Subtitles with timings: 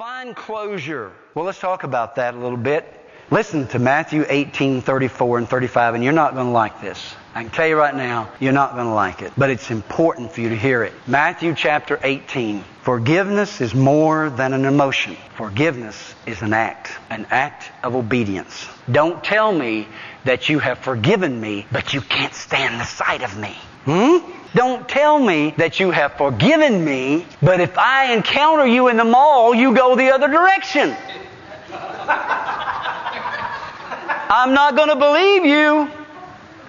[0.00, 1.12] find closure?
[1.34, 2.86] Well, let's talk about that a little bit.
[3.30, 7.14] Listen to Matthew 18, 34 and 35, and you're not going to like this.
[7.34, 10.32] I can tell you right now, you're not going to like it, but it's important
[10.32, 10.94] for you to hear it.
[11.06, 12.64] Matthew chapter 18.
[12.80, 15.18] Forgiveness is more than an emotion.
[15.36, 18.66] Forgiveness is an act, an act of obedience.
[18.90, 19.86] Don't tell me
[20.24, 23.54] that you have forgiven me, but you can't stand the sight of me.
[23.84, 24.18] Hmm?
[24.54, 29.04] Don't tell me that you have forgiven me, but if I encounter you in the
[29.04, 30.96] mall, you go the other direction.
[34.32, 35.90] I'm not going to believe you.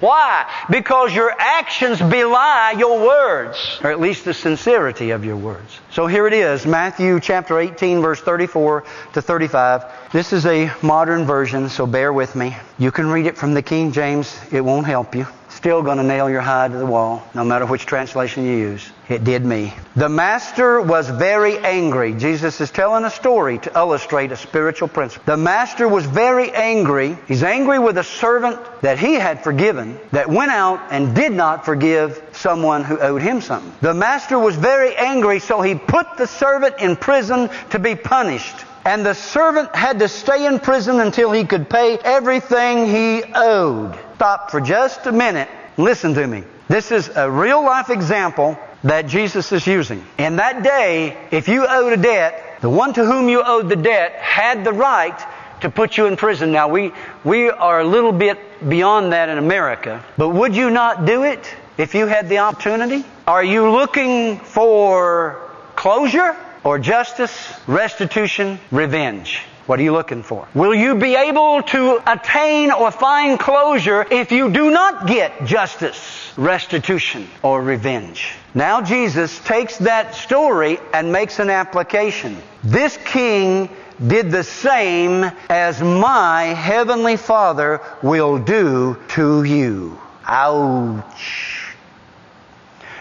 [0.00, 0.50] Why?
[0.68, 5.78] Because your actions belie your words, or at least the sincerity of your words.
[5.92, 9.84] So here it is, Matthew chapter 18, verse 34 to 35.
[10.12, 12.56] This is a modern version, so bear with me.
[12.78, 16.02] You can read it from the King James, it won't help you still going to
[16.02, 18.90] nail your hide to the wall, no matter which translation you use.
[19.08, 19.74] It did me.
[19.94, 22.14] The master was very angry.
[22.14, 25.24] Jesus is telling a story to illustrate a spiritual principle.
[25.26, 27.18] The master was very angry.
[27.28, 31.64] He's angry with a servant that he had forgiven that went out and did not
[31.64, 33.72] forgive someone who owed him something.
[33.80, 38.56] The master was very angry, so he put the servant in prison to be punished.
[38.84, 43.96] And the servant had to stay in prison until he could pay everything he owed.
[44.16, 45.48] Stop for just a minute.
[45.76, 46.44] Listen to me.
[46.68, 50.04] This is a real life example that Jesus is using.
[50.18, 53.76] In that day, if you owed a debt, the one to whom you owed the
[53.76, 55.20] debt had the right
[55.60, 56.52] to put you in prison.
[56.52, 56.92] Now, we,
[57.24, 61.54] we are a little bit beyond that in America, but would you not do it
[61.78, 63.04] if you had the opportunity?
[63.26, 66.36] Are you looking for closure?
[66.64, 69.42] Or justice, restitution, revenge.
[69.66, 70.48] What are you looking for?
[70.54, 76.32] Will you be able to attain or find closure if you do not get justice,
[76.36, 78.34] restitution, or revenge?
[78.54, 82.42] Now Jesus takes that story and makes an application.
[82.64, 83.68] This king
[84.04, 89.96] did the same as my heavenly Father will do to you.
[90.26, 91.61] Ouch.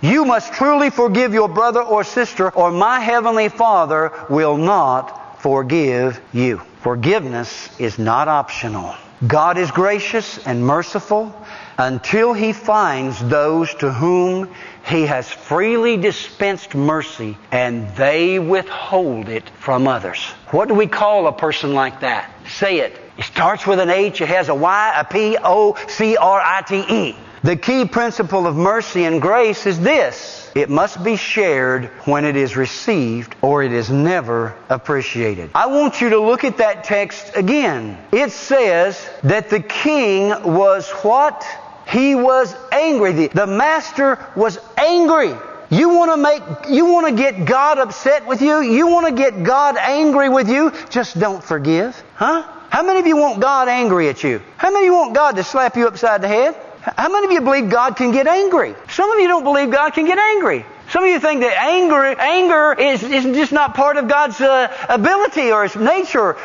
[0.00, 6.20] You must truly forgive your brother or sister, or my heavenly Father will not forgive
[6.32, 6.58] you.
[6.80, 8.94] Forgiveness is not optional.
[9.26, 11.34] God is gracious and merciful
[11.78, 14.50] until He finds those to whom
[14.86, 20.22] He has freely dispensed mercy and they withhold it from others.
[20.50, 22.30] What do we call a person like that?
[22.46, 23.00] Say it.
[23.16, 26.62] It starts with an H, it has a Y, a P, O, C, R, I,
[26.62, 27.16] T, E.
[27.46, 30.50] The key principle of mercy and grace is this.
[30.56, 35.50] It must be shared when it is received or it is never appreciated.
[35.54, 37.98] I want you to look at that text again.
[38.10, 41.46] It says that the king was what?
[41.86, 43.12] He was angry.
[43.12, 45.32] The, the master was angry.
[45.70, 48.60] You want to make, you want to get God upset with you?
[48.60, 50.72] You want to get God angry with you?
[50.90, 51.94] Just don't forgive.
[52.16, 52.42] Huh?
[52.70, 54.42] How many of you want God angry at you?
[54.56, 56.56] How many of you want God to slap you upside the head?
[56.96, 58.74] How many of you believe God can get angry?
[58.90, 60.64] Some of you don't believe God can get angry.
[60.90, 64.72] Some of you think that anger, anger is, is just not part of God's uh,
[64.88, 66.36] ability or His nature.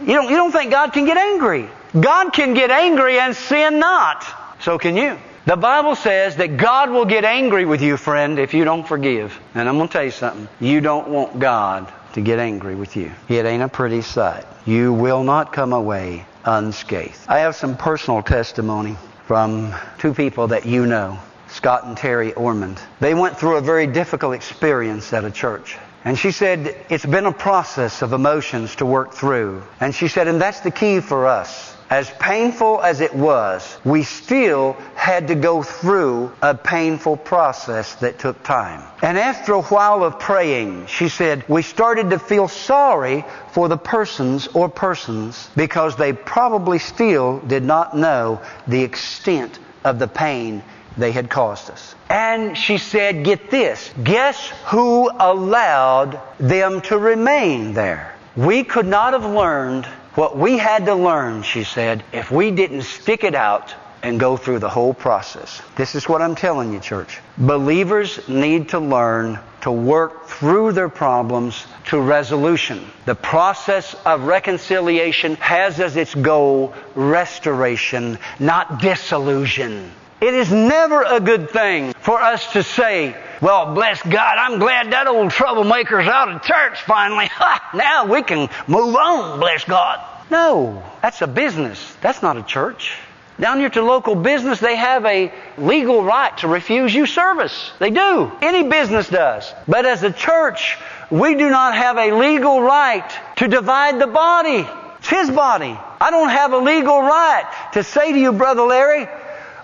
[0.00, 1.68] You don't, you don't think God can get angry.
[1.98, 4.24] God can get angry and sin not.
[4.60, 5.18] So can you.
[5.44, 9.38] The Bible says that God will get angry with you, friend, if you don't forgive.
[9.54, 10.48] And I'm going to tell you something.
[10.60, 13.10] You don't want God to get angry with you.
[13.28, 14.46] It ain't a pretty sight.
[14.64, 17.18] You will not come away unscathed.
[17.28, 18.96] I have some personal testimony
[19.32, 22.78] from two people that you know, Scott and Terry Ormond.
[23.00, 25.78] They went through a very difficult experience at a church.
[26.04, 29.62] And she said, it's been a process of emotions to work through.
[29.80, 34.02] And she said, and that's the key for us as painful as it was, we
[34.02, 38.82] still had to go through a painful process that took time.
[39.02, 43.76] And after a while of praying, she said, we started to feel sorry for the
[43.76, 50.64] persons or persons because they probably still did not know the extent of the pain
[50.96, 51.94] they had caused us.
[52.08, 58.16] And she said, get this, guess who allowed them to remain there?
[58.34, 62.82] We could not have learned what we had to learn, she said, if we didn't
[62.82, 65.62] stick it out and go through the whole process.
[65.76, 67.20] This is what I'm telling you, church.
[67.38, 72.84] Believers need to learn to work through their problems to resolution.
[73.06, 79.92] The process of reconciliation has as its goal restoration, not disillusion.
[80.20, 84.92] It is never a good thing for us to say, well, bless God, I'm glad
[84.92, 87.26] that old troublemaker's out of church finally.
[87.32, 90.00] Ha, now we can move on, bless God.
[90.30, 91.94] No, that's a business.
[92.00, 92.94] That's not a church.
[93.40, 97.72] Down here to local business, they have a legal right to refuse you service.
[97.80, 98.30] They do.
[98.40, 99.52] Any business does.
[99.66, 100.78] But as a church,
[101.10, 104.68] we do not have a legal right to divide the body.
[104.98, 105.76] It's His body.
[106.00, 109.08] I don't have a legal right to say to you, Brother Larry,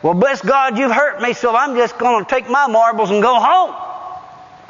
[0.02, 3.22] well, bless God, you've hurt me, so I'm just going to take my marbles and
[3.22, 3.74] go home.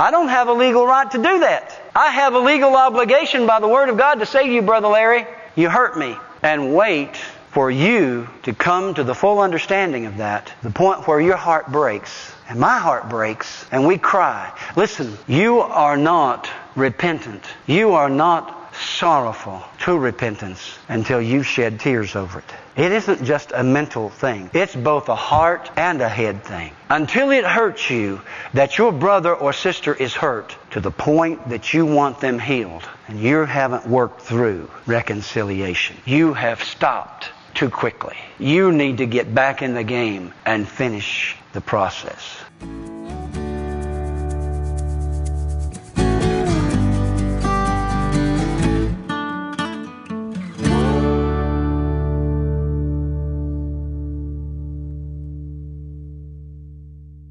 [0.01, 1.79] I don't have a legal right to do that.
[1.95, 4.89] I have a legal obligation by the Word of God to say to you, Brother
[4.89, 5.27] Larry,
[5.57, 6.17] you hurt me.
[6.43, 7.17] And wait
[7.51, 11.67] for you to come to the full understanding of that, the point where your heart
[11.67, 14.53] breaks and my heart breaks and we cry.
[14.77, 17.43] Listen, you are not repentant.
[17.67, 22.55] You are not sorrowful, true repentance, until you shed tears over it.
[22.77, 24.51] It isn't just a mental thing.
[24.53, 26.73] It's both a heart and a head thing.
[26.89, 28.21] Until it hurts you
[28.55, 32.89] that your brother or sister is hurt to the point that you want them healed
[33.09, 35.97] and you haven't worked through reconciliation.
[36.05, 38.17] You have stopped too quickly.
[38.39, 42.39] You need to get back in the game and finish the process.